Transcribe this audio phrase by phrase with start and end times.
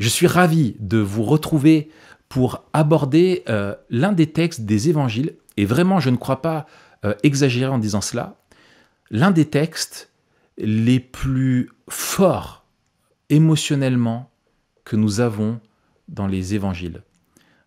[0.00, 1.90] Je suis ravi de vous retrouver
[2.30, 6.66] pour aborder euh, l'un des textes des évangiles, et vraiment je ne crois pas
[7.04, 8.36] euh, exagérer en disant cela,
[9.10, 10.10] l'un des textes
[10.56, 12.64] les plus forts
[13.28, 14.30] émotionnellement
[14.84, 15.60] que nous avons
[16.08, 17.02] dans les évangiles.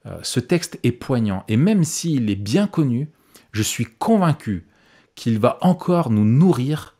[0.07, 3.09] Euh, ce texte est poignant, et même s'il est bien connu,
[3.51, 4.65] je suis convaincu
[5.13, 6.95] qu'il va encore nous nourrir,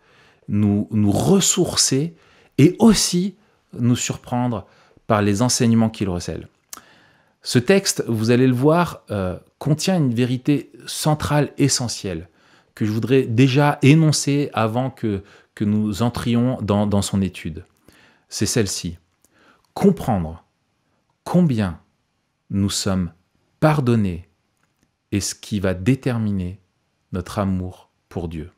[0.47, 2.13] nous, nous ressourcer,
[2.59, 3.33] et aussi
[3.79, 4.67] nous surprendre
[5.07, 6.47] par les enseignements qu'il recèle.
[7.41, 12.29] Ce texte, vous allez le voir, euh, contient une vérité centrale, essentielle,
[12.73, 15.23] que je voudrais déjà énoncer avant que,
[15.61, 17.63] nous entrions dans, dans son étude.
[18.27, 18.97] C'est celle-ci.
[19.73, 20.43] Comprendre
[21.23, 21.79] combien
[22.49, 23.13] nous sommes
[23.61, 24.27] pardonnés
[25.13, 26.59] est ce qui va déterminer
[27.13, 28.51] notre amour pour Dieu.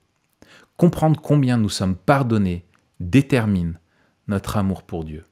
[0.77, 2.65] Comprendre combien nous sommes pardonnés
[2.99, 3.79] détermine
[4.27, 5.25] notre amour pour Dieu.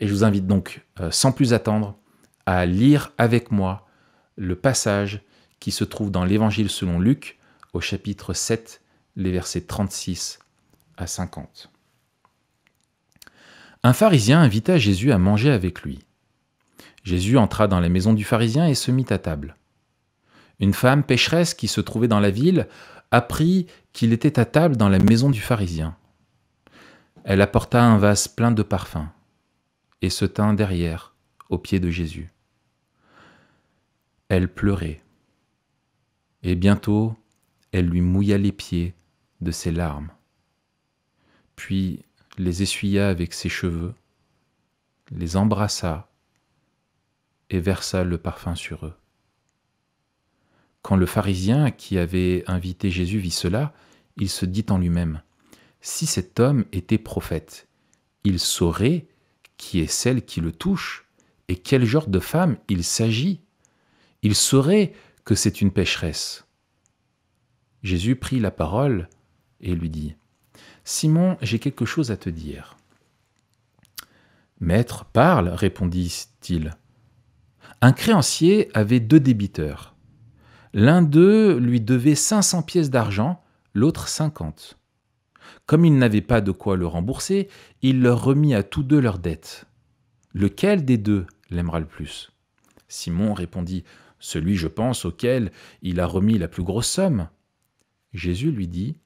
[0.00, 1.96] Et je vous invite donc, euh, sans plus attendre,
[2.46, 3.86] à lire avec moi
[4.36, 5.20] le passage
[5.60, 7.38] qui se trouve dans l'Évangile selon Luc
[7.74, 8.80] au chapitre 7,
[9.16, 10.38] les versets 36
[10.96, 11.70] à 50.
[13.82, 16.00] Un pharisien invita Jésus à manger avec lui.
[17.04, 19.56] Jésus entra dans la maison du pharisien et se mit à table.
[20.58, 22.68] Une femme pécheresse qui se trouvait dans la ville
[23.10, 25.96] apprit qu'il était à table dans la maison du pharisien.
[27.24, 29.08] Elle apporta un vase plein de parfums
[30.02, 31.14] et se tint derrière,
[31.48, 32.30] aux pieds de Jésus.
[34.28, 35.02] Elle pleurait,
[36.42, 37.16] et bientôt
[37.72, 38.94] elle lui mouilla les pieds
[39.40, 40.10] de ses larmes,
[41.56, 42.02] puis
[42.38, 43.94] les essuya avec ses cheveux,
[45.10, 46.08] les embrassa
[47.50, 48.94] et versa le parfum sur eux.
[50.82, 53.74] Quand le pharisien qui avait invité Jésus vit cela,
[54.16, 55.22] il se dit en lui-même,
[55.80, 57.68] Si cet homme était prophète,
[58.24, 59.06] il saurait
[59.60, 61.06] qui est celle qui le touche
[61.48, 63.42] et quel genre de femme il s'agit.
[64.22, 64.94] Il saurait
[65.26, 66.46] que c'est une pécheresse.
[67.82, 69.10] Jésus prit la parole
[69.60, 70.16] et lui dit,
[70.82, 72.78] Simon, j'ai quelque chose à te dire.
[74.60, 76.74] Maître, parle, répondit-il.
[77.82, 79.94] Un créancier avait deux débiteurs.
[80.72, 83.42] L'un d'eux lui devait 500 pièces d'argent,
[83.74, 84.79] l'autre 50.
[85.66, 87.48] Comme il n'avait pas de quoi le rembourser,
[87.82, 89.66] il leur remit à tous deux leurs dettes.
[90.32, 92.30] Lequel des deux l'aimera le plus?
[92.88, 93.84] Simon répondit
[94.18, 95.52] Celui, je pense, auquel
[95.82, 97.28] il a remis la plus grosse somme.
[98.12, 98.96] Jésus lui dit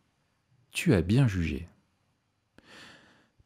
[0.71, 1.69] Tu as bien jugé.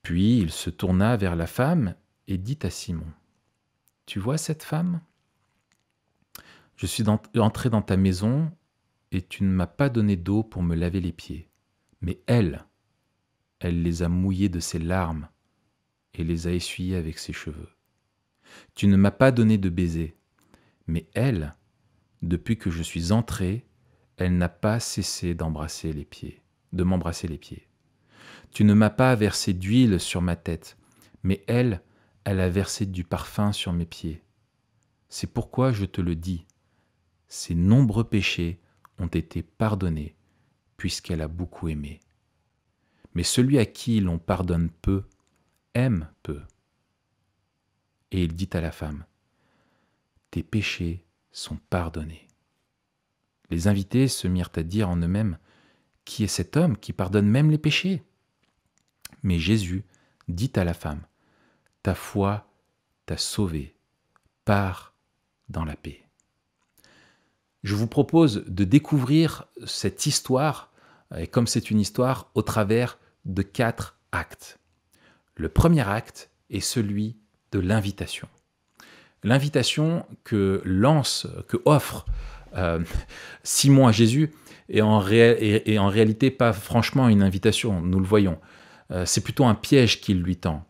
[0.02, 1.94] Puis il se tourna vers la femme
[2.28, 3.06] et dit à Simon
[4.06, 5.00] Tu vois cette femme?
[6.76, 8.52] Je suis entré dans ta maison
[9.10, 11.48] et tu ne m'as pas donné d'eau pour me laver les pieds.
[12.00, 12.64] Mais elle,
[13.60, 15.28] elle les a mouillés de ses larmes
[16.14, 17.68] et les a essuyés avec ses cheveux.
[18.74, 20.16] Tu ne m'as pas donné de baiser.
[20.86, 21.54] Mais elle,
[22.22, 23.66] depuis que je suis entré,
[24.16, 26.42] elle n'a pas cessé d'embrasser les pieds,
[26.72, 27.68] de m'embrasser les pieds.
[28.50, 30.76] Tu ne m'as pas versé d'huile sur ma tête,
[31.22, 31.82] mais elle,
[32.24, 34.22] elle a versé du parfum sur mes pieds.
[35.08, 36.46] C'est pourquoi je te le dis,
[37.28, 38.60] ses nombreux péchés
[38.98, 40.16] ont été pardonnés,
[40.76, 42.00] puisqu'elle a beaucoup aimé.
[43.14, 45.04] Mais celui à qui l'on pardonne peu,
[45.74, 46.40] aime peu.
[48.10, 49.04] Et il dit à la femme,
[50.30, 52.26] Tes péchés sont pardonnés.
[53.50, 55.38] Les invités se mirent à dire en eux-mêmes,
[56.04, 58.02] Qui est cet homme qui pardonne même les péchés?
[59.22, 59.84] Mais Jésus
[60.28, 61.02] dit à la femme,
[61.82, 62.50] Ta foi
[63.06, 63.74] t'a sauvée,
[64.44, 64.94] pars
[65.48, 66.08] dans la paix
[67.62, 70.72] je vous propose de découvrir cette histoire,
[71.16, 74.58] et comme c'est une histoire, au travers de quatre actes.
[75.36, 77.16] Le premier acte est celui
[77.52, 78.28] de l'invitation.
[79.22, 82.06] L'invitation que lance, que offre
[82.56, 82.80] euh,
[83.42, 84.32] Simon à Jésus
[84.68, 88.38] est en, réalité pas franchement une invitation, nous le voyons.
[88.90, 90.64] Euh, c'est plutôt un piège qu'il lui tend.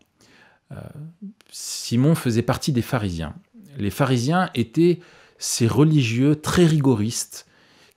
[0.71, 0.75] Euh,
[1.51, 3.35] Simon faisait partie des pharisiens.
[3.77, 4.99] Les pharisiens étaient
[5.37, 7.45] ces religieux très rigoristes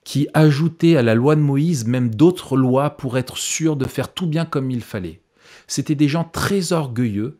[0.04, 4.12] qui ajoutaient à la loi de Moïse même d'autres lois pour être sûrs de faire
[4.12, 5.20] tout bien comme il fallait.
[5.66, 7.38] C'étaient des gens très orgueilleux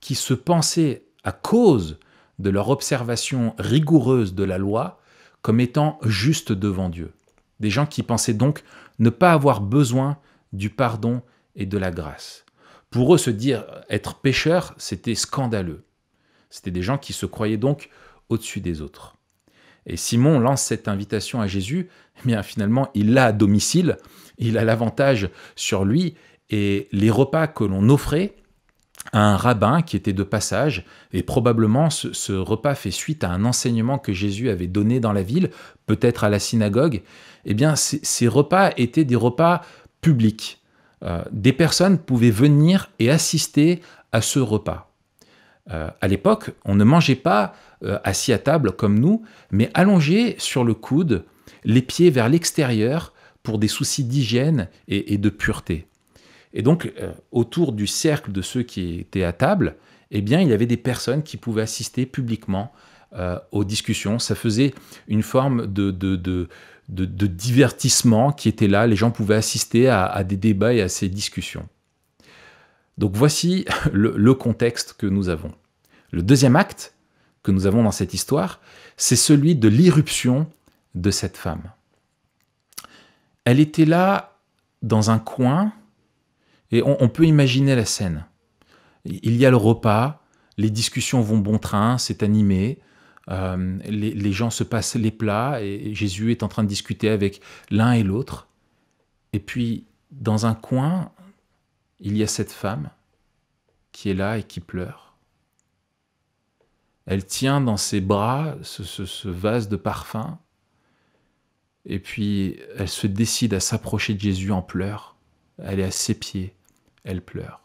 [0.00, 1.98] qui se pensaient, à cause
[2.38, 5.00] de leur observation rigoureuse de la loi,
[5.40, 7.12] comme étant justes devant Dieu.
[7.60, 8.64] Des gens qui pensaient donc
[8.98, 10.18] ne pas avoir besoin
[10.52, 11.22] du pardon
[11.54, 12.44] et de la grâce.
[12.90, 15.84] Pour eux, se dire être pécheur, c'était scandaleux.
[16.50, 17.88] C'était des gens qui se croyaient donc
[18.28, 19.16] au-dessus des autres.
[19.86, 21.88] Et Simon lance cette invitation à Jésus,
[22.20, 23.96] eh bien finalement, il l'a à domicile,
[24.38, 26.14] il a l'avantage sur lui,
[26.50, 28.34] et les repas que l'on offrait
[29.12, 33.98] un rabbin qui était de passage, et probablement ce, repas fait suite à un enseignement
[33.98, 35.50] que Jésus avait donné dans la ville,
[35.86, 37.02] peut-être à la synagogue,
[37.44, 39.62] eh bien ces, repas étaient des repas
[40.00, 40.60] publics.
[41.02, 43.82] Euh, des personnes pouvaient venir et assister
[44.12, 44.92] à ce repas.
[45.70, 50.36] Euh, à l'époque, on ne mangeait pas euh, assis à table comme nous, mais allongé
[50.38, 51.24] sur le coude,
[51.64, 53.12] les pieds vers l'extérieur
[53.42, 55.86] pour des soucis d'hygiène et de pureté.
[56.54, 59.76] Et donc, euh, autour du cercle de ceux qui étaient à table,
[60.10, 62.72] eh bien, il y avait des personnes qui pouvaient assister publiquement
[63.14, 64.18] euh, aux discussions.
[64.18, 64.74] Ça faisait
[65.08, 66.48] une forme de,
[66.88, 68.86] divertissement qui était là.
[68.86, 71.68] Les gens pouvaient assister à, des débats et à ces discussions.
[72.98, 75.52] Donc voici le, contexte que nous avons.
[76.10, 76.91] Le deuxième acte
[77.42, 78.60] que nous avons dans cette histoire,
[78.96, 80.46] c'est celui de l'irruption
[80.94, 81.62] de cette femme.
[83.44, 84.38] Elle était là
[84.82, 85.72] dans un coin
[86.70, 88.24] et on, peut imaginer la scène.
[89.04, 90.22] Il y a le repas,
[90.56, 92.78] les discussions vont bon train, c'est animé,
[93.28, 97.40] euh, les, gens se passent les plats et Jésus est en train de discuter avec
[97.70, 98.48] l'un et l'autre.
[99.32, 101.10] Et puis, dans un coin,
[102.00, 102.90] il y a cette femme
[103.92, 105.01] qui est là et qui pleure.
[107.06, 110.38] Elle tient dans ses bras ce vase de parfum
[111.84, 115.16] et puis elle se décide à s'approcher de Jésus en pleurs.
[115.58, 116.54] Elle est à ses pieds
[117.04, 117.60] elle pleure.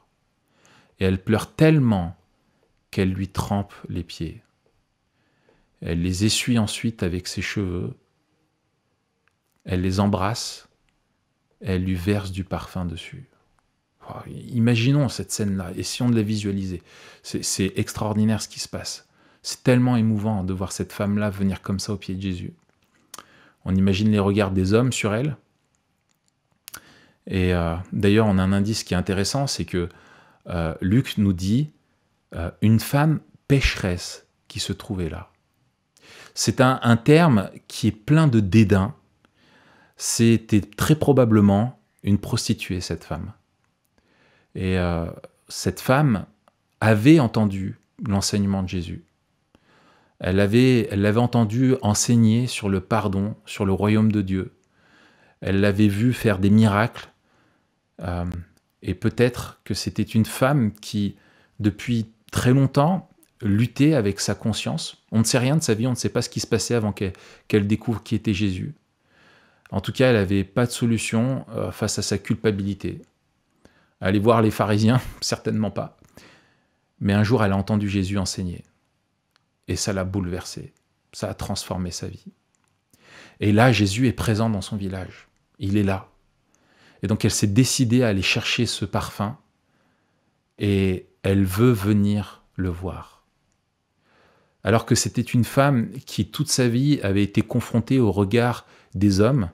[0.99, 2.17] Et elle pleure tellement
[2.91, 4.41] qu'elle lui trempe les pieds.
[5.81, 7.95] Elle les essuie ensuite avec ses cheveux.
[9.63, 10.67] Elle les embrasse.
[11.61, 13.29] Elle lui verse du parfum dessus.
[14.27, 16.81] imaginons cette scène-là, essayons de la visualiser.
[17.23, 19.07] C'est extraordinaire ce qui se passe.
[19.47, 22.51] C'est tellement émouvant de voir cette femme-là venir comme ça au pied de Jésus.
[23.63, 25.37] On imagine les regards des hommes sur elle,
[27.27, 29.87] et euh, d'ailleurs, on a un indice qui est intéressant, c'est que
[30.49, 31.69] euh, Luc nous dit
[32.35, 35.31] euh, une femme pécheresse qui se trouvait là.
[36.33, 38.93] C'est un, terme qui est plein de dédain.
[39.95, 43.31] C'était très probablement une prostituée, cette femme.
[44.53, 44.77] Et
[45.47, 46.25] cette femme
[46.79, 49.06] avait entendu l'enseignement de Jésus.
[50.19, 54.53] Elle avait, elle l'avait entendu enseigner sur le pardon, sur le royaume de Dieu.
[55.41, 57.09] Elle l'avait vu faire des miracles
[58.01, 58.25] euh,
[58.81, 61.15] et peut-être que c'était une femme qui,
[61.59, 63.09] depuis très longtemps,
[63.41, 65.03] luttait avec sa conscience.
[65.11, 66.73] On ne sait rien de sa vie, on ne sait pas ce qui se passait
[66.73, 68.73] avant qu'elle découvre qui était Jésus.
[69.69, 73.01] En tout cas, elle n'avait pas de solution euh, face à sa culpabilité.
[74.01, 75.97] Aller voir les pharisiens, certainement pas.
[76.99, 78.63] Mais un jour, elle a entendu Jésus enseigner.
[79.67, 80.73] Et ça l'a bouleversée.
[81.13, 82.25] Ça a transformé sa vie.
[83.39, 85.27] Et là, Jésus est présent dans son village.
[85.59, 86.09] Il est là.
[87.03, 89.37] Et donc elle s'est décidée à aller chercher ce parfum
[90.57, 93.23] et elle veut venir le voir.
[94.63, 98.65] Alors que c'était une femme qui toute sa vie avait été confrontée au regard
[98.95, 99.49] des hommes,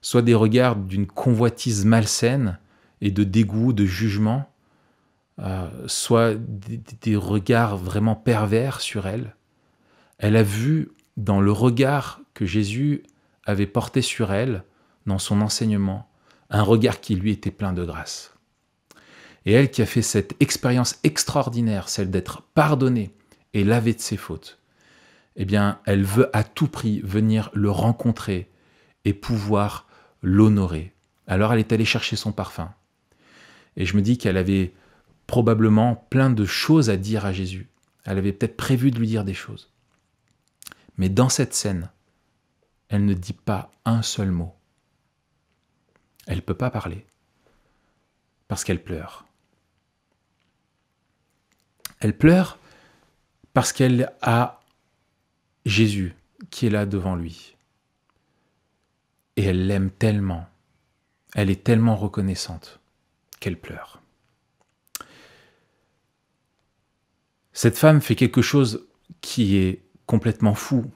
[0.00, 2.58] soit des regards d'une convoitise malsaine
[3.00, 4.50] et de dégoût, de jugement,
[5.40, 9.34] euh, soit des regards vraiment pervers sur elle.
[10.18, 13.02] Elle a vu dans le regard que Jésus
[13.44, 14.64] avait porté sur elle,
[15.06, 16.08] dans son enseignement,
[16.50, 18.34] un regard qui lui était plein de grâce.
[19.46, 23.10] Et elle qui a fait cette expérience extraordinaire, celle d'être pardonnée
[23.52, 24.58] et lavée de ses fautes,
[25.36, 28.48] eh bien, elle veut à tout prix venir le rencontrer
[29.04, 29.86] et pouvoir
[30.22, 30.92] l'honorer.
[31.26, 32.72] Alors elle est allée chercher son parfum.
[33.76, 34.72] Et je me dis qu'elle avait
[35.26, 37.68] probablement plein de choses à dire à Jésus.
[38.04, 39.70] Elle avait peut-être prévu de lui dire des choses.
[40.96, 41.90] Mais dans cette scène,
[42.88, 44.54] elle ne dit pas un seul mot.
[46.26, 47.06] Elle ne peut pas parler
[48.48, 49.26] parce qu'elle pleure.
[52.00, 52.58] Elle pleure
[53.52, 54.60] parce qu'elle a
[55.64, 56.14] Jésus
[56.50, 57.56] qui est là devant lui.
[59.36, 60.46] Et elle l'aime tellement,
[61.34, 62.80] elle est tellement reconnaissante
[63.40, 64.00] qu'elle pleure.
[67.52, 68.86] Cette femme fait quelque chose
[69.20, 70.90] qui est complètement fou,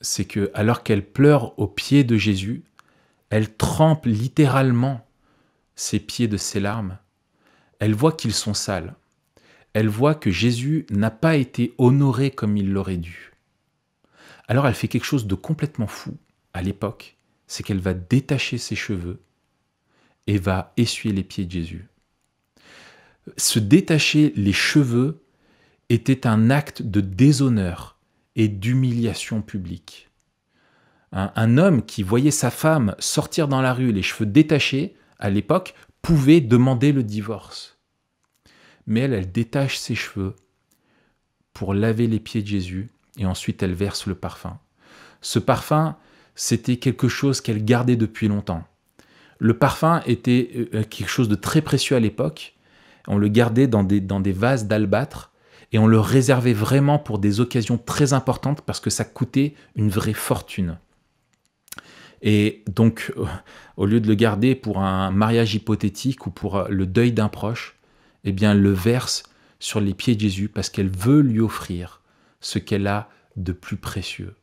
[0.00, 2.62] c'est que alors qu'elle pleure au pied de Jésus,
[3.30, 5.06] elle trempe littéralement
[5.74, 6.98] ses pieds de ses larmes.
[7.78, 8.94] Elle voit qu'ils sont sales.
[9.72, 13.32] Elle voit que Jésus n'a pas été honoré comme il l'aurait dû.
[14.48, 16.16] Alors elle fait quelque chose de complètement fou
[16.54, 19.20] à l'époque, c'est qu'elle va détacher ses cheveux
[20.26, 21.88] et va essuyer les pieds de Jésus.
[23.36, 25.22] Se détacher les cheveux
[25.88, 27.95] était un acte de déshonneur
[28.36, 30.06] et d'humiliation publique
[31.12, 35.74] un, homme qui voyait sa femme sortir dans la rue les cheveux détachés, à l'époque,
[36.02, 37.78] pouvait demander le divorce.
[38.86, 40.36] mais elle, elle détache ses cheveux
[41.52, 42.88] pour laver les pieds de Jésus,
[43.18, 44.58] et ensuite elle verse le parfum.
[45.22, 45.96] Ce parfum,
[46.34, 48.62] c'était quelque chose qu'elle gardait depuis longtemps.
[49.38, 52.54] Le parfum était euh, quelque chose de très précieux à l'époque.
[53.08, 55.32] On le gardait dans des vases d'albâtre
[55.72, 59.90] et on le réservait vraiment pour des occasions très importantes parce que ça coûtait une
[59.90, 60.78] vraie fortune.
[62.22, 63.26] Et donc, euh,
[63.76, 67.28] au lieu de le garder pour un mariage hypothétique ou pour euh, le deuil d'un
[67.28, 67.76] proche,
[68.24, 69.24] eh bien, elle le verse
[69.58, 72.02] sur les pieds de Jésus parce qu'elle veut lui offrir
[72.40, 74.34] ce qu'elle a de plus précieux.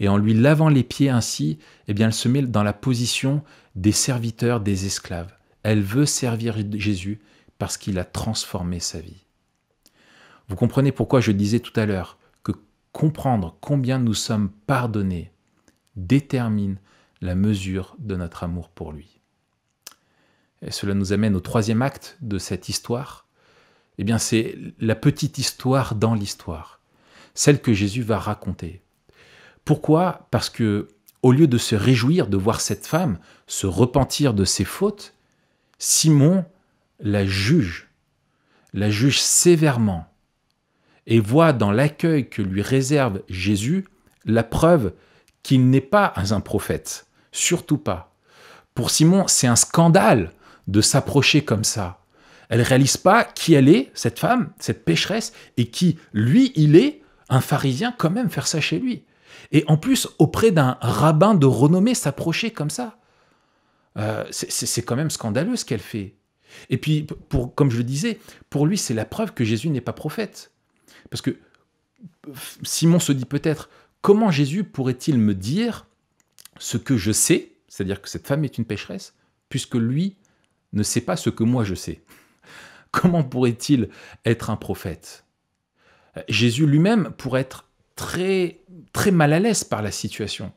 [0.00, 1.58] Et en lui lavant les pieds ainsi,
[1.88, 3.42] eh bien, elle se met dans la position
[3.74, 5.32] des serviteurs, des esclaves.
[5.62, 7.20] Elle veut servir Jésus
[7.58, 9.23] parce qu'il a transformé sa vie.
[10.48, 12.52] Vous comprenez pourquoi je disais tout à l'heure que
[12.92, 15.32] comprendre combien nous sommes pardonnés
[15.96, 16.78] détermine
[17.20, 19.20] la mesure de notre amour pour lui.
[20.62, 23.26] Et cela nous amène au troisième acte de cette histoire.
[23.98, 26.80] Eh bien, c'est la petite histoire dans l'histoire,
[27.34, 28.82] celle que Jésus va raconter.
[29.64, 30.26] Pourquoi?
[30.30, 30.88] Parce que
[31.22, 35.14] au lieu de se réjouir de voir cette femme se repentir de ses fautes,
[35.78, 36.44] Simon
[37.00, 37.88] la juge,
[38.74, 40.06] la juge sévèrement,
[41.06, 43.86] et voit dans l'accueil que lui réserve Jésus
[44.24, 44.92] la preuve
[45.42, 48.14] qu'il n'est pas un prophète, surtout pas.
[48.74, 50.32] Pour Simon, c'est un scandale
[50.66, 52.00] de s'approcher comme ça.
[52.48, 57.02] Elle réalise pas qui elle est, cette femme, cette pécheresse, et qui, lui, il est
[57.28, 59.04] un pharisien quand même faire ça chez lui.
[59.52, 62.96] Et en plus, auprès d'un rabbin de renommée, s'approcher comme ça.
[63.96, 66.14] Euh, c'est quand même scandaleux ce qu'elle fait.
[66.70, 68.18] Et puis, pour, comme je le disais,
[68.50, 70.52] pour lui, c'est la preuve que Jésus n'est pas prophète.
[71.10, 71.36] Parce que
[72.62, 73.70] Simon se dit peut-être,
[74.00, 75.86] comment Jésus pourrait-il me dire
[76.58, 79.14] ce que je sais, c'est-à-dire que cette femme est une pécheresse,
[79.48, 80.16] puisque lui
[80.72, 82.02] ne sait pas ce que moi je sais?
[82.90, 83.88] Comment pourrait-il
[84.24, 85.24] être un prophète?
[86.28, 88.60] Jésus lui-même pourrait être très,
[88.92, 90.52] très mal à l'aise par la situation.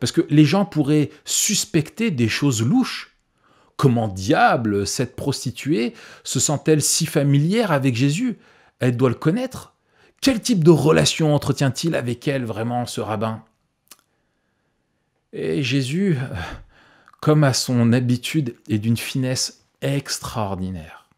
[0.00, 3.16] Parce que les gens pourraient suspecter des choses louches.
[3.76, 5.92] Comment diable cette prostituée
[6.24, 8.38] se sent-elle si familière avec Jésus?
[8.78, 9.75] Elle doit le connaître.
[10.20, 13.44] Quel type de relation entretient-il avec elle vraiment, ce rabbin?
[15.32, 16.16] Et Jésus,
[17.20, 21.08] comme à son habitude, est d'une finesse extraordinaire.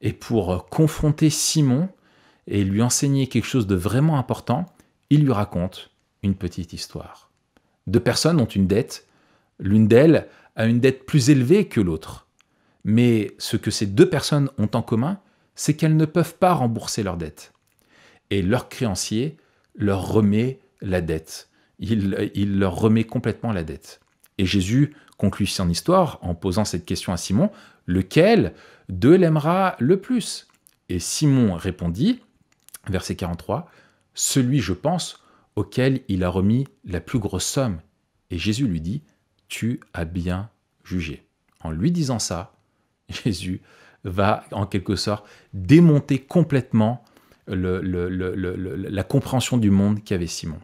[0.00, 1.88] Et pour confronter Simon,
[2.46, 4.66] et lui enseigner quelque chose de vraiment important,
[5.10, 5.90] il lui raconte
[6.22, 7.30] une petite histoire.
[7.86, 9.06] Deux personnes ont une dette,
[9.58, 12.26] l'une d'elles a une dette plus élevée que l'autre.
[12.84, 15.20] Mais ce que ces deux personnes ont en commun,
[15.54, 17.51] c'est qu'elles ne peuvent pas rembourser leur dette.
[18.30, 19.36] Et leur créancier
[19.74, 21.50] leur remet la dette.
[21.78, 24.00] Il, il leur remet complètement la dette.
[24.38, 27.50] Et Jésus conclut son histoire en posant cette question à Simon,
[27.86, 28.54] lequel
[28.88, 30.48] d'eux l'aimera le plus?
[30.88, 32.20] Et Simon répondit,
[32.88, 33.70] verset 43,
[34.14, 35.22] Celui, je pense,
[35.56, 37.80] auquel il a remis la plus grosse somme.
[38.30, 39.02] Et Jésus lui dit,
[39.48, 40.50] Tu as bien
[40.84, 41.24] jugé.
[41.60, 42.54] En lui disant ça,
[43.08, 43.60] Jésus
[44.04, 47.04] va en quelque sorte démonter complètement
[47.46, 50.60] la compréhension du monde qu'avait Simon.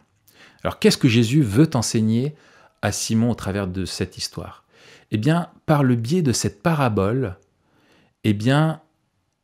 [0.63, 2.35] Alors qu'est-ce que Jésus veut enseigner
[2.81, 4.65] à Simon au travers de cette histoire?
[5.11, 7.37] Eh bien, par le biais de cette parabole,
[8.23, 8.81] eh bien,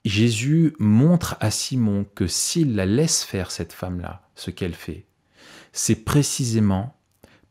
[0.03, 5.05] Jésus montre à Simon que s'il la laisse faire, cette femme-là, ce qu'elle fait,
[5.73, 6.95] c'est précisément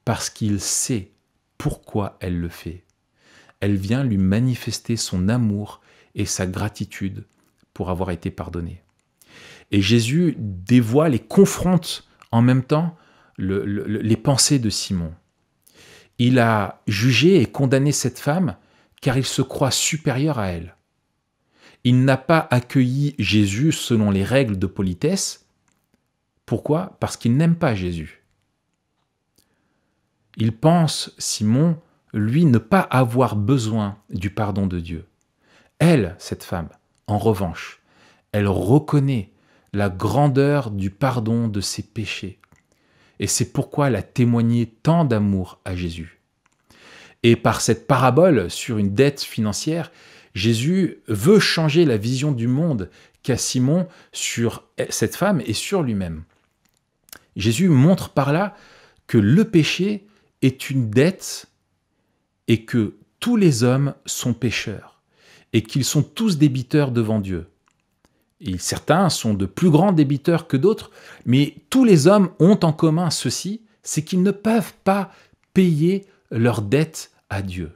[0.05, 1.11] parce qu'il sait
[1.59, 2.85] pourquoi elle le fait.
[3.61, 5.81] Elle vient lui manifester son amour
[6.15, 7.27] et sa gratitude
[7.73, 8.84] pour avoir été pardonnée.
[9.75, 12.97] Et Jésus dévoile et confronte en même temps
[13.39, 15.13] les pensées de Simon.
[16.19, 18.57] Il a jugé et condamné cette femme
[19.03, 20.77] car il se croit supérieur à elle.
[21.83, 25.49] Il n'a pas accueilli Jésus selon les règles de politesse.
[26.47, 26.97] Pourquoi?
[27.01, 28.23] Parce qu'il n'aime pas Jésus.
[30.37, 31.81] Il pense, Simon,
[32.13, 35.05] lui, ne pas avoir besoin du pardon de Dieu.
[35.81, 36.69] Elle, cette femme,
[37.09, 37.83] en revanche,
[38.31, 39.34] elle reconnaît
[39.75, 42.39] la grandeur du pardon de ses péchés.
[43.21, 46.21] Et c'est pourquoi elle a témoigné tant d'amour à Jésus.
[47.23, 49.91] Et par cette parabole sur une dette financière,
[50.35, 52.91] Jésus veut changer la vision du monde
[53.23, 56.25] qu'a Simon sur cette femme et sur lui-même.
[57.37, 58.55] Jésus montre par là
[59.07, 60.07] que le péché
[60.43, 61.47] est une dette
[62.49, 65.01] et que tous les hommes sont pécheurs
[65.53, 67.47] et qu'ils sont tous débiteurs devant Dieu.
[68.41, 70.91] Et certains sont de plus grands débiteurs que d'autres,
[71.25, 75.13] mais tous les hommes ont en commun ceci, c'est qu'ils ne peuvent pas
[75.53, 77.73] payer leur dette à Dieu.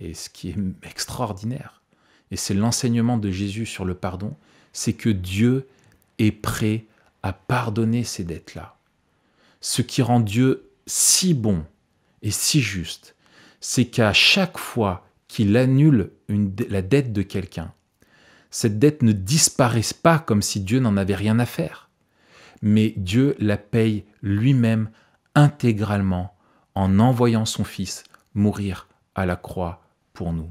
[0.00, 1.82] Et ce qui est extraordinaire,
[2.30, 4.36] et c'est l'enseignement de Jésus sur le pardon,
[4.72, 5.66] c'est que Dieu
[6.18, 6.84] est prêt
[7.22, 8.76] à pardonner ces dettes-là.
[9.60, 11.64] Ce qui rend Dieu si bon
[12.22, 13.16] et si juste,
[13.60, 17.72] c'est qu'à chaque fois qu'il annule la dette de quelqu'un,
[18.50, 21.90] cette dette ne disparaisse pas comme si Dieu n'en avait rien à faire,
[22.62, 24.90] mais Dieu la paye lui-même
[25.34, 26.34] intégralement
[26.74, 30.50] en envoyant son Fils mourir à la croix pour nous.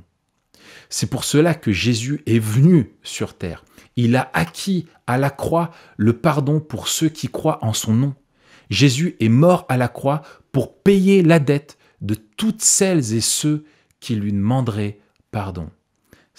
[0.90, 3.64] C'est pour cela que Jésus est venu sur terre.
[3.96, 8.16] Il a acquis à la croix le pardon pour ceux qui croient en son nom.
[8.70, 13.66] Jésus est mort à la croix pour payer la dette de toutes celles et ceux
[14.00, 15.00] qui lui demanderaient
[15.32, 15.70] pardon.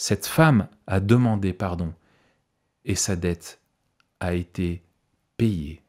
[0.00, 1.92] Cette femme a demandé pardon
[2.84, 3.58] et sa dette
[4.20, 4.84] a été
[5.36, 5.82] payée.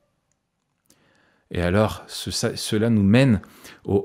[1.52, 3.40] Et alors, cela nous mène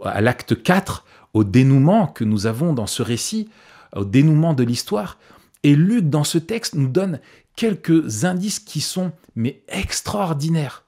[0.05, 3.49] à l'acte 4, au dénouement que nous avons dans ce récit,
[3.97, 5.19] au dénouement de l'histoire.
[5.63, 7.19] Et Luc, dans ce texte, nous donne
[7.57, 10.85] quelques indices qui sont mais extraordinaires.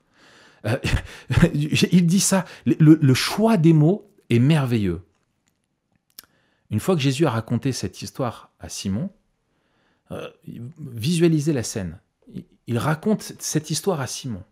[0.66, 0.76] Euh,
[1.54, 5.00] il dit ça, le, choix des mots est merveilleux.
[6.70, 9.10] Une fois que Jésus a raconté cette histoire à Simon,
[10.10, 12.00] euh, visualisez la scène.
[12.66, 14.42] Il raconte cette histoire à Simon.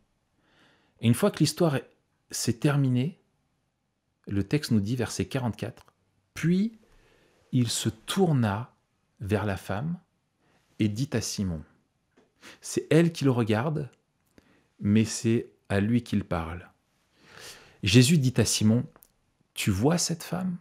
[1.00, 1.78] Et une fois que l'histoire
[2.30, 3.20] s'est terminée,
[4.26, 5.84] le texte nous dit, verset 44,
[6.34, 6.78] puis
[7.52, 8.74] il se tourna
[9.20, 9.98] vers la femme
[10.78, 11.62] et dit à Simon,
[12.60, 13.88] c'est elle qui le regarde,
[14.80, 16.68] mais c'est à lui qu'il parle.
[17.82, 18.84] Jésus dit à Simon,
[19.54, 20.56] tu vois cette femme?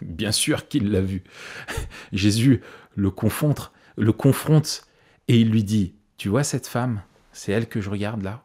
[0.00, 1.24] Bien sûr qu'il l'a vue.
[2.12, 2.60] Jésus
[2.94, 4.86] le confronte, le confronte
[5.28, 7.02] et il lui dit, tu vois cette femme?
[7.32, 8.44] C'est elle que je regarde là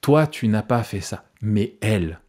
[0.00, 2.20] Toi, tu n'as pas fait ça, mais elle,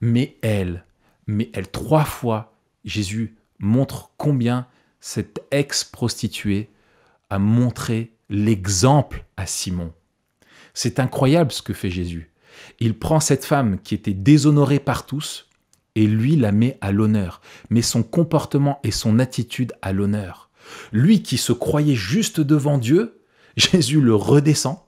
[0.00, 0.84] mais elle,
[1.26, 4.66] mais elle, trois fois, Jésus montre combien
[5.00, 6.70] cette ex-prostituée
[7.30, 9.92] a montré l'exemple à Simon.
[10.74, 12.30] C'est incroyable ce que fait Jésus.
[12.80, 15.47] Il prend cette femme qui était déshonorée par tous
[15.94, 20.50] et lui la met à l'honneur, met son comportement et son attitude à l'honneur.
[20.92, 23.20] Lui qui se croyait juste devant Dieu,
[23.56, 24.78] Jésus le redescend,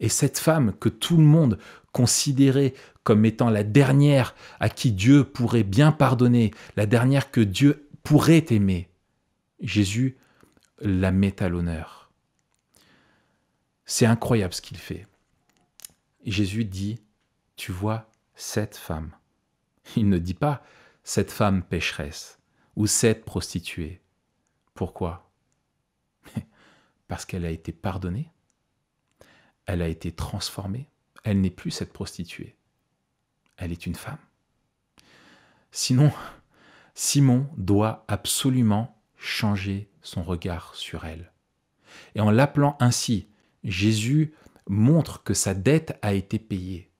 [0.00, 1.58] et cette femme que tout le monde
[1.92, 7.88] considérait comme étant la dernière à qui Dieu pourrait bien pardonner, la dernière que Dieu
[8.02, 8.88] pourrait aimer,
[9.60, 10.16] Jésus
[10.80, 12.10] la met à l'honneur.
[13.84, 15.06] C'est incroyable ce qu'il fait.
[16.24, 17.00] Jésus dit,
[17.56, 19.10] tu vois cette femme.
[19.96, 20.62] Il ne dit pas
[21.04, 22.38] cette femme pécheresse
[22.76, 24.00] ou cette prostituée.
[24.74, 25.30] Pourquoi?
[27.08, 28.30] Parce qu'elle a été pardonnée,
[29.66, 30.88] elle a été transformée,
[31.24, 32.56] elle n'est plus cette prostituée,
[33.56, 34.18] elle est une femme.
[35.70, 36.12] Sinon,
[36.94, 41.32] Simon doit absolument changer son regard sur elle.
[42.14, 43.28] Et en l'appelant ainsi,
[43.64, 44.34] Jésus
[44.68, 46.90] montre que sa dette a été payée.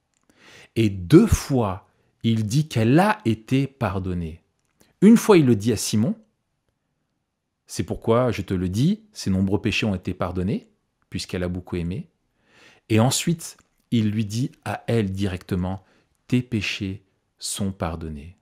[0.77, 1.89] Et deux fois,
[2.23, 4.43] il dit qu'elle a été pardonnée.
[5.01, 6.15] Une fois, il le dit à Simon,
[7.67, 10.69] c'est pourquoi je te le dis, ses nombreux péchés ont été pardonnés,
[11.11, 12.09] puisqu'elle a beaucoup aimé.
[12.89, 13.57] Et ensuite,
[13.91, 15.83] il lui dit à elle directement,
[16.27, 17.03] tes péchés
[17.39, 18.37] sont pardonnés.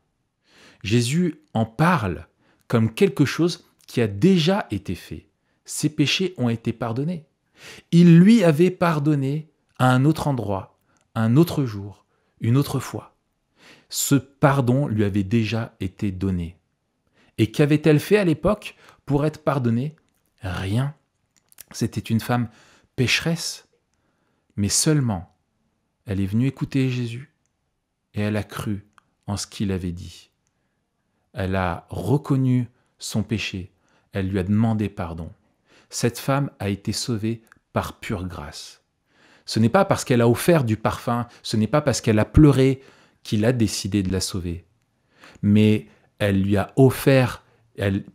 [0.83, 2.27] Jésus en parle
[2.69, 5.27] comme quelque chose qui a déjà été fait.
[5.65, 7.27] Ses péchés ont été pardonnés.
[7.93, 10.79] Il lui avait pardonné à un autre endroit,
[11.15, 12.07] un autre jour,
[12.41, 13.10] une autre fois.
[13.91, 16.57] Ce pardon lui avait déjà été donné.
[17.39, 19.97] Et qu'avait-elle fait à l'époque pour être pardonnée?
[20.41, 20.95] Rien.
[21.73, 22.49] C'était une femme
[22.97, 23.69] pécheresse.
[24.57, 25.37] Mais seulement,
[26.07, 27.35] elle est venue écouter Jésus
[28.15, 28.87] et elle a cru
[29.27, 30.31] en ce qu'il avait dit.
[31.33, 33.73] Elle a reconnu son péché,
[34.13, 35.31] elle lui a demandé pardon.
[35.89, 38.83] Cette femme a été sauvée par pure grâce.
[39.47, 42.25] Ce n'est pas parce qu'elle a offert du parfum, ce n'est pas parce qu'elle a
[42.25, 42.83] pleuré
[43.23, 44.65] qu'il a décidé de la sauver.
[45.43, 45.87] Mais
[46.19, 47.43] elle lui a offert,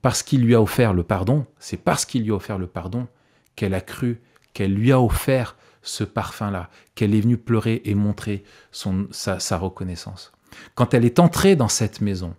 [0.02, 3.08] parce qu'il lui a offert le pardon, c'est parce qu'il lui a offert le pardon
[3.56, 4.22] qu'elle a cru,
[4.54, 10.32] qu'elle lui a offert ce parfum-là, qu'elle est venue pleurer et montrer son, sa reconnaissance.
[10.74, 12.36] Quand elle est entrée dans cette maison,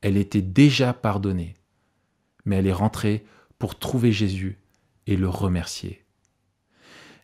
[0.00, 1.54] elle était déjà pardonnée,
[2.44, 3.24] mais elle est rentrée
[3.58, 4.58] pour trouver Jésus
[5.06, 6.04] et le remercier.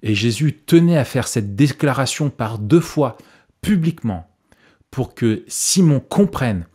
[0.02, 3.16] Et Jésus tenait à faire cette déclaration par deux fois
[3.62, 4.28] publiquement
[4.94, 6.68] pour que Simon comprenne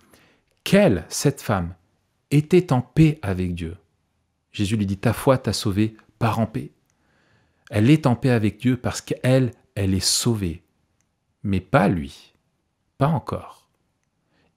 [0.66, 1.74] qu'elle, cette femme,
[2.32, 3.78] était en paix avec Dieu.
[4.52, 6.74] Jésus lui dit, ta foi t'a sauvé, par en paix.
[7.70, 10.66] Elle est en paix avec Dieu parce qu'elle, elle est sauvée.
[11.44, 12.34] Mais pas lui,
[12.98, 13.70] pas encore.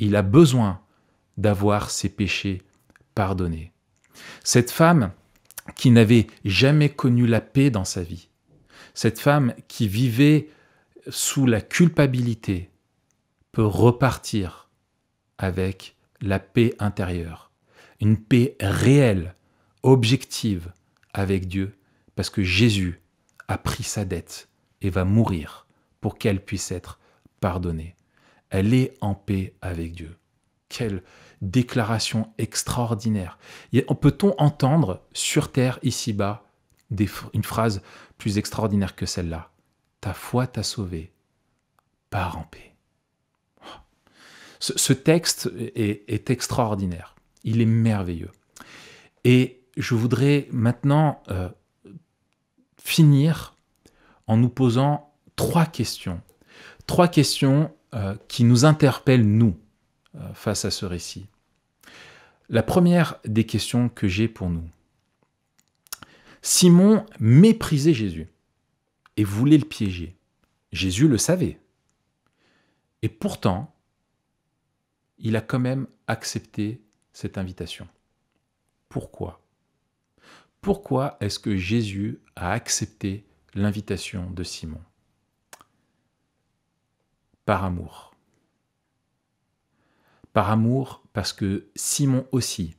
[0.01, 0.81] Il a besoin
[1.37, 2.62] d'avoir ses péchés
[3.14, 3.72] pardonnés.
[4.42, 5.12] Cette femme
[5.77, 8.29] qui n'avait jamais connu la paix dans sa vie,
[8.92, 10.48] cette femme qui vivait
[11.11, 12.71] sous la culpabilité,
[13.52, 14.70] peut repartir
[15.38, 17.50] avec la paix intérieure,
[18.00, 19.34] une paix réelle,
[19.82, 20.72] objective
[21.12, 21.76] avec Dieu,
[22.14, 23.00] parce que Jésus
[23.48, 24.48] a pris sa dette
[24.80, 25.66] et va mourir
[26.00, 26.98] pour qu'elle puisse être
[27.40, 27.96] pardonnée.
[28.50, 30.16] Elle est en paix avec Dieu.
[30.68, 31.02] Quelle
[31.42, 33.38] déclaration extraordinaire.
[34.00, 36.46] Peut-on entendre sur terre, ici-bas,
[37.34, 37.82] une phrase
[38.16, 39.50] plus extraordinaire que celle-là?
[40.00, 41.12] Ta foi t'a sauvé,
[42.10, 42.71] pars en paix.
[44.62, 48.31] Ce, texte est, extraordinaire, il est merveilleux.
[49.25, 51.48] Et je voudrais maintenant euh,
[52.81, 53.57] finir
[54.29, 56.20] en nous posant trois questions.
[56.87, 59.59] Trois questions euh, qui nous interpellent, nous,
[60.14, 61.27] euh, face à ce récit.
[62.48, 64.70] La première des questions que j'ai pour nous.
[66.40, 68.29] Simon méprisait Jésus
[69.16, 70.14] et voulait le piéger.
[70.70, 71.59] Jésus le savait.
[73.03, 73.71] Et pourtant,
[75.22, 76.82] il a quand même accepté
[77.12, 77.88] cette invitation.
[78.88, 79.40] Pourquoi?
[80.61, 84.82] Pourquoi est-ce que Jésus a accepté l'invitation de Simon?
[87.44, 88.14] Par amour.
[90.32, 92.76] Par amour parce que Simon aussi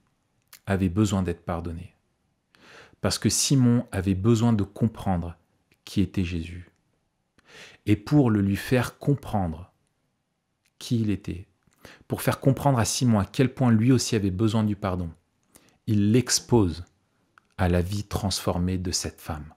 [0.66, 1.96] avait besoin d'être pardonné.
[3.00, 5.38] Parce que Simon avait besoin de comprendre
[5.86, 6.72] qui était Jésus.
[7.86, 9.72] Et pour le lui faire comprendre
[10.80, 11.48] qui il était,
[12.08, 15.10] pour faire comprendre à Simon à quel point lui aussi avait besoin du pardon.
[15.88, 16.86] Il l'expose
[17.58, 19.54] à la vie transformée de cette femme.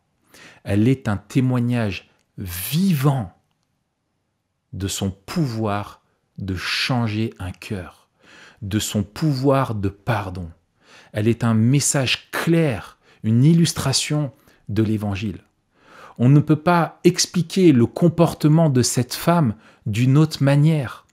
[0.64, 3.32] Elle est un témoignage vivant
[4.72, 6.02] de son pouvoir
[6.38, 8.08] de changer un cœur,
[8.62, 10.50] de son pouvoir de pardon.
[11.12, 14.32] Elle est un message clair, une illustration
[14.68, 15.40] de l'Évangile.
[16.18, 21.05] On ne peut pas expliquer le comportement de cette femme d'une autre manière.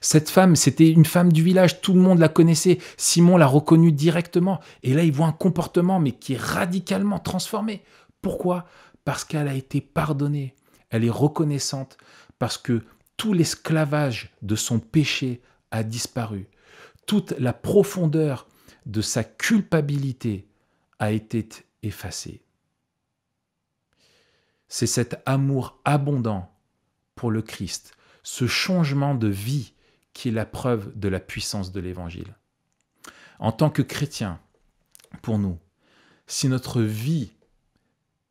[0.00, 2.78] Cette femme, c'était une femme du village, tout le monde la connaissait.
[2.96, 4.60] Simon l'a reconnue directement.
[4.82, 7.82] Et là, il voit un comportement, mais qui est radicalement transformé.
[8.22, 8.66] Pourquoi?
[9.04, 10.54] Parce qu'elle a été pardonnée.
[10.90, 11.96] Elle est reconnaissante
[12.38, 12.82] parce que
[13.16, 16.48] tout l'esclavage de son péché a disparu.
[17.06, 18.46] Toute la profondeur
[18.84, 20.46] de sa culpabilité
[20.98, 21.48] a été
[21.82, 22.42] effacée.
[24.68, 26.52] C'est cet amour abondant
[27.14, 29.72] pour le Christ, ce changement de vie
[30.16, 32.34] qui est la preuve de la puissance de l'Évangile.
[33.38, 34.40] En tant que chrétien,
[35.20, 35.58] pour nous,
[36.26, 37.32] si notre vie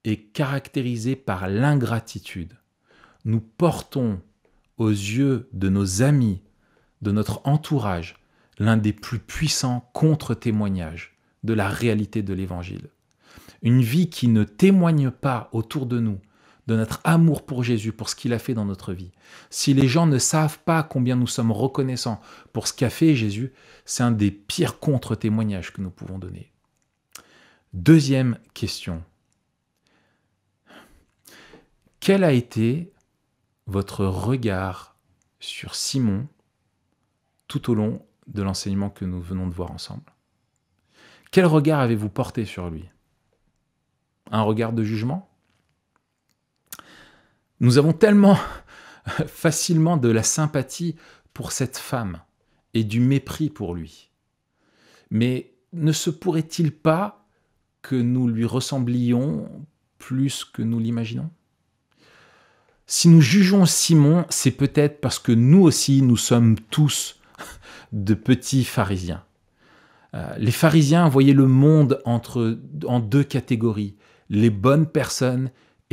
[0.03, 2.57] est caractérisée par l'ingratitude,
[3.23, 4.19] nous portons
[4.77, 6.41] aux yeux de nos amis,
[7.03, 8.15] de notre entourage,
[8.57, 12.89] l'un des plus puissants contre-témoignages de la réalité de l'Évangile.
[13.61, 16.19] Une vie qui ne témoigne pas autour de nous
[16.67, 19.11] de notre amour pour Jésus, pour ce qu'il a fait dans notre vie.
[19.49, 22.19] Si les gens ne savent pas combien nous sommes reconnaissants
[22.53, 23.53] pour ce qu'a fait Jésus,
[23.85, 26.51] c'est un des pires contre-témoignages que nous pouvons donner.
[27.73, 29.03] Deuxième question.
[31.99, 32.93] Quel a été
[33.67, 34.95] votre regard
[35.39, 36.27] sur Simon
[37.47, 40.03] tout au long de l'enseignement que nous venons de voir ensemble?
[41.31, 42.89] Quel regard avez-vous porté sur lui?
[44.31, 45.29] Un regard de jugement?
[47.59, 48.37] Nous avons tellement
[49.27, 50.95] facilement de la sympathie
[51.33, 52.19] pour cette femme
[52.73, 54.11] et du mépris pour lui.
[55.11, 57.27] Mais ne se pourrait-il pas
[57.81, 59.49] que nous lui ressemblions
[59.97, 61.29] plus que nous l'imaginons?
[62.87, 67.19] Si nous jugeons Simon, c'est peut-être parce que nous aussi, nous sommes tous
[67.91, 69.23] de petits pharisiens.
[70.13, 73.95] Euh, les pharisiens voyaient le monde entre, en deux catégories,
[74.29, 75.49] les bonnes personnes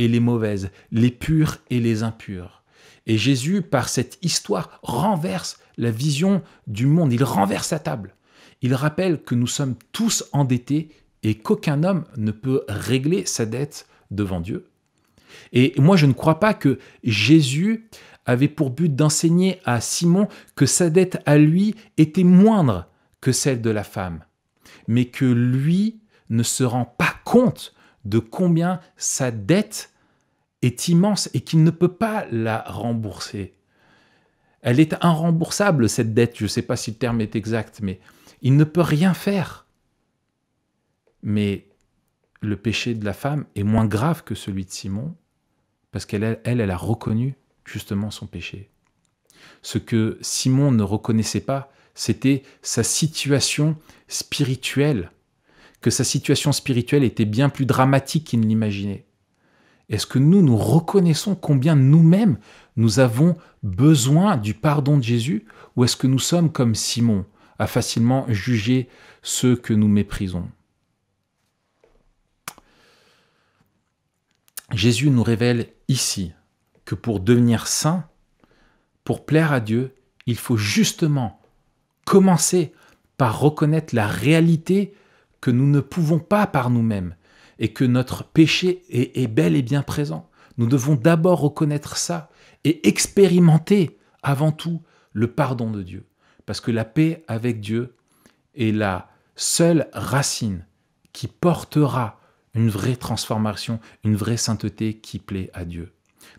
[0.07, 2.63] les mauvaises, les pures et les impures.
[3.05, 8.15] Et Jésus, par cette histoire, renverse la vision du monde, il renverse sa table.
[8.61, 10.89] Il rappelle que nous sommes tous endettés
[11.23, 14.69] et qu'aucun homme ne peut régler sa dette devant Dieu.
[15.51, 17.87] Et moi, je ne crois pas que Jésus
[18.25, 22.87] avait pour but d'enseigner à Simon que sa dette à lui était moindre
[23.19, 24.23] que celle de la femme,
[24.87, 27.73] mais que lui ne se rend pas compte
[28.05, 29.92] de combien sa dette
[30.63, 33.53] est immense et qu'il ne peut pas la rembourser.
[34.61, 37.99] Elle est irremboursable, cette dette, je ne sais pas si le terme est exact, mais
[38.41, 39.67] il ne peut rien faire.
[41.21, 41.67] Mais
[42.41, 45.15] le péché de la femme est moins grave que celui de Simon,
[45.91, 48.69] parce qu'elle, elle, elle a reconnu justement son péché.
[49.61, 55.11] Ce que Simon ne reconnaissait pas, c'était sa situation spirituelle
[55.81, 59.05] que sa situation spirituelle était bien plus dramatique qu'il ne l'imaginait
[59.93, 62.39] Est-ce que nous, nous reconnaissons combien nous-mêmes,
[62.77, 67.27] nous avons besoin du pardon de Jésus Ou est-ce que nous sommes comme Simon,
[67.59, 68.89] à facilement juger
[69.21, 70.49] ceux que nous méprisons?
[74.71, 76.31] Jésus nous révèle ici
[76.85, 78.07] que pour devenir saint,
[79.03, 79.93] pour plaire à Dieu,
[80.25, 81.39] il faut justement
[82.03, 82.73] commencer
[83.17, 84.95] par reconnaître la réalité
[85.39, 87.13] que nous ne pouvons pas par nous-mêmes
[87.59, 90.29] et que notre péché est, bel et bien présent.
[90.57, 92.29] Nous devons d'abord reconnaître ça
[92.63, 94.81] et expérimenter avant tout
[95.13, 96.05] le pardon de Dieu.
[96.45, 97.95] Parce que la paix avec Dieu
[98.55, 100.65] est la seule racine
[101.11, 102.19] qui portera
[102.53, 105.93] une vraie transformation, une vraie sainteté qui plaît à Dieu.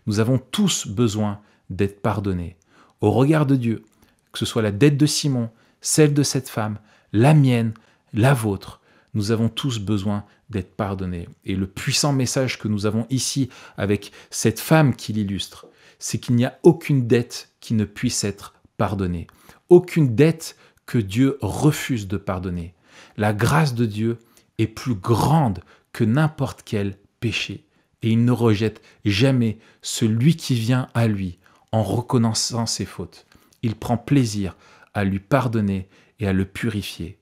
[0.05, 2.57] Nous avons tous besoin d'être pardonnés.
[3.01, 3.83] Au regard de Dieu,
[4.31, 5.49] que ce soit la dette de Simon,
[5.81, 6.79] celle de cette femme,
[7.11, 7.73] la mienne,
[8.13, 8.81] la vôtre,
[9.15, 11.27] nous avons tous besoin d'être pardonnés.
[11.43, 16.35] Et le puissant message que nous avons ici avec cette femme qui l'illustre, c'est qu'il
[16.35, 19.27] n'y a aucune dette qui ne puisse être pardonnée.
[19.69, 22.75] Aucune dette que Dieu refuse de pardonner.
[23.17, 24.19] La grâce de Dieu
[24.57, 25.61] est plus grande
[25.93, 27.65] que n'importe quel péché.
[28.01, 31.39] Et il ne rejette jamais celui qui vient à lui
[31.71, 33.25] en reconnaissant ses fautes.
[33.63, 34.55] Il prend plaisir
[34.93, 37.17] à lui pardonner et à le purifier.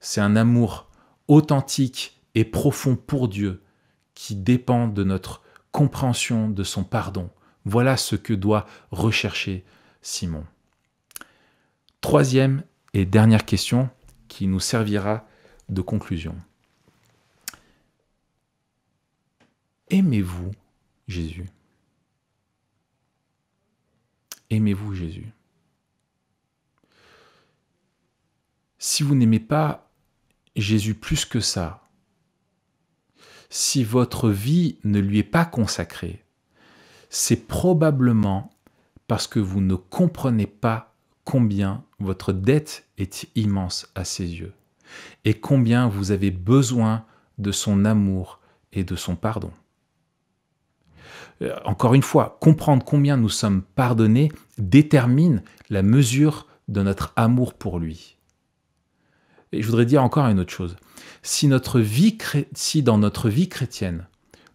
[0.00, 0.85] C'est un amour
[1.28, 3.62] authentique et profond pour Dieu
[4.14, 7.30] qui dépend de notre compréhension de son pardon.
[7.64, 9.64] Voilà ce que doit rechercher
[10.00, 10.44] Simon.
[12.00, 12.62] Troisième
[12.94, 13.90] et dernière question
[14.28, 15.26] qui nous servira
[15.68, 16.36] de conclusion.
[19.88, 20.52] Aimez-vous
[21.08, 21.48] Jésus?
[24.50, 25.32] Aimez-vous Jésus?
[28.78, 29.85] Si vous n'aimez pas
[30.56, 31.82] Jésus plus que ça,
[33.50, 36.24] si votre vie ne lui est pas consacrée,
[37.10, 38.52] c'est probablement
[39.06, 44.52] parce que vous ne comprenez pas combien votre dette est immense à ses yeux
[45.24, 47.04] et combien vous avez besoin
[47.38, 48.40] de son amour
[48.72, 49.50] et de son pardon.
[51.42, 57.54] Euh, encore une fois, comprendre combien nous sommes pardonnés détermine la mesure de notre amour
[57.54, 58.15] pour lui.
[59.56, 60.76] Et je voudrais dire encore une autre chose.
[61.22, 64.06] Si, dans notre vie chrétienne,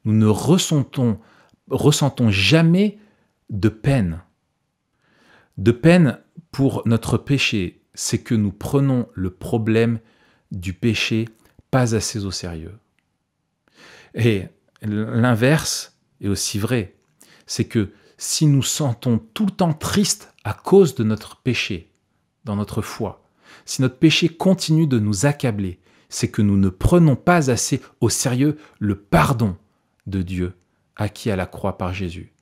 [0.05, 1.19] nous ne ressentons,
[1.69, 2.99] ressentons jamais
[3.49, 4.21] de peine,
[5.57, 6.19] de peine
[6.51, 9.99] pour notre péché, c'est que nous prenons le problème
[10.51, 11.27] du péché
[11.71, 12.77] pas assez au sérieux.
[14.13, 14.45] Et
[14.81, 16.95] l'inverse est aussi vrai.
[17.45, 21.91] C'est que si nous sentons tout le temps tristes à cause de notre péché,
[22.43, 23.20] dans notre foi,
[23.71, 25.79] si notre péché continue de nous accabler,
[26.09, 29.55] c'est que nous ne prenons pas assez au sérieux le pardon
[30.07, 30.55] de Dieu
[30.97, 32.33] acquis à la croix par Jésus.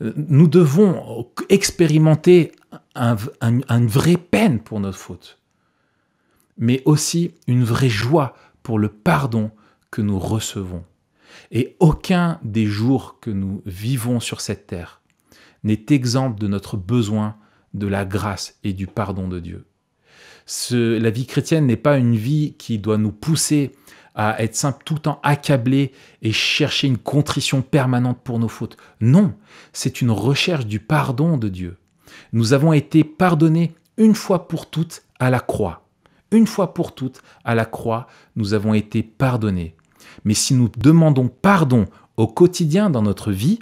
[0.00, 2.52] Nous devons expérimenter
[2.94, 5.38] une vraie peine pour notre faute,
[6.58, 9.50] mais aussi une vraie joie pour le pardon
[9.90, 10.84] que nous recevons.
[11.52, 15.00] Et aucun des jours que nous vivons sur cette terre
[15.62, 17.38] n'est exempt de notre besoin
[17.74, 19.66] de la grâce et du pardon de Dieu.
[20.70, 23.72] la vie chrétienne n'est pas une vie qui doit nous pousser
[24.14, 28.76] à être simple tout le temps accablé et chercher une contrition permanente pour nos fautes.
[29.00, 29.34] Non,
[29.72, 31.76] c'est une recherche du pardon de Dieu.
[32.32, 35.86] Nous avons été pardonnés une fois pour toutes à la croix.
[36.30, 38.06] Une fois pour toutes à la croix,
[38.36, 39.76] nous avons été pardonnés.
[40.24, 43.58] Mais si nous demandons pardon au quotidien dans notre vie,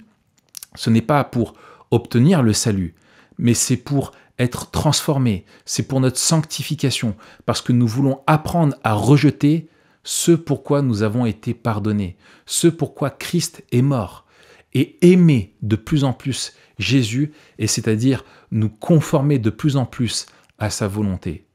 [0.75, 1.53] ce n'est pas pour
[1.91, 2.95] obtenir le salut,
[3.37, 7.15] mais c'est pour être transformé, c'est pour notre sanctification,
[7.45, 9.69] parce que nous voulons apprendre à rejeter
[10.03, 14.25] ce pourquoi nous avons été pardonnés, ce pourquoi Christ est mort,
[14.73, 20.25] et aimer de plus en plus Jésus, et c'est-à-dire nous conformer de plus en plus
[20.57, 21.45] à sa volonté.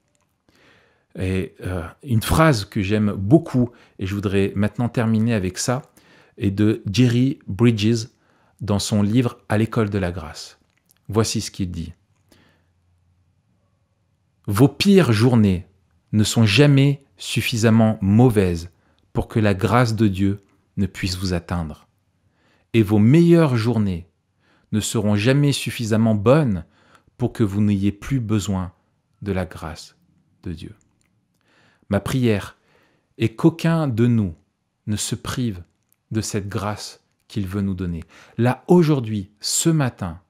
[1.19, 5.83] Et euh, une phrase que j'aime beaucoup, et je voudrais maintenant terminer avec ça,
[6.37, 8.07] est de Jerry Bridges
[8.61, 10.58] dans son livre À l'école de la grâce.
[11.09, 11.93] Voici ce qu'il dit.
[14.47, 15.67] Vos pires journées
[16.13, 18.71] ne sont jamais suffisamment mauvaises
[19.13, 20.41] pour que la grâce de Dieu
[20.77, 21.89] ne puisse vous atteindre.
[22.73, 24.09] Et vos meilleures journées
[24.73, 26.65] ne seront jamais suffisamment bonnes
[27.17, 28.73] pour que vous n'ayez plus besoin
[29.23, 29.97] de la grâce
[30.45, 30.75] de Dieu.
[31.91, 32.57] Ma prière
[33.17, 34.35] est qu'aucun de nous
[34.87, 35.63] ne se prive
[36.11, 38.05] de cette grâce qu'il veut nous donner.
[38.39, 40.21] Là, aujourd'hui, ce matin,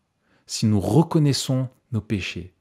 [0.48, 2.54] si nous reconnaissons nos péchés,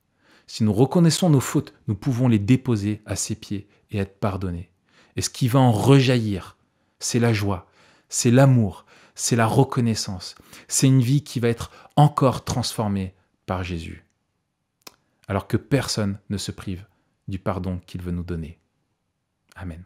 [0.46, 4.70] si nous reconnaissons nos fautes, nous pouvons les déposer à ses pieds et être pardonné.
[5.16, 6.58] Et ce qui va en rejaillir,
[7.00, 7.68] c'est la joie,
[8.10, 10.36] c'est l'amour, c'est la reconnaissance,
[10.68, 14.06] c'est une vie qui va être encore transformée par Jésus.
[15.28, 16.86] Alors que personne ne se prive
[17.28, 18.60] du pardon qu'il veut nous donner.
[19.56, 19.84] Amen.